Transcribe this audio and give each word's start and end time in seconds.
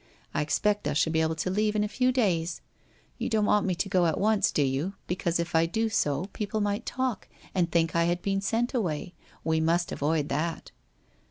I 0.33 0.41
expect 0.41 0.87
I 0.87 0.93
shall 0.93 1.13
be 1.13 1.21
able 1.21 1.35
to 1.35 1.51
leave 1.51 1.75
in 1.75 1.83
a 1.83 1.87
few 1.87 2.11
days! 2.11 2.61
You 3.19 3.29
don't 3.29 3.45
want 3.45 3.67
me 3.67 3.75
to 3.75 3.87
go 3.87 4.07
at 4.07 4.19
once, 4.19 4.51
do 4.51 4.63
you, 4.63 4.95
because, 5.05 5.39
if 5.39 5.53
I 5.53 5.67
do 5.67 5.89
so, 5.89 6.25
people 6.33 6.59
might 6.59 6.87
talk 6.87 7.27
and 7.53 7.71
think 7.71 7.95
I 7.95 8.05
had 8.05 8.23
been 8.23 8.41
sent 8.41 8.73
away. 8.73 9.13
We 9.43 9.59
must 9.59 9.91
avoid 9.91 10.27
that.' 10.29 10.71